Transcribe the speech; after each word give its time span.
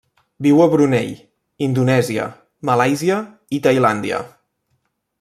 Viu 0.45 0.61
a 0.63 0.65
Brunei, 0.71 1.11
Indonèsia, 1.67 2.27
Malàisia 2.71 3.21
i 3.59 3.63
Tailàndia. 3.69 4.27